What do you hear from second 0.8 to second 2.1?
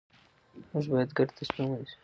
باید ګډ تصمیم ونیسو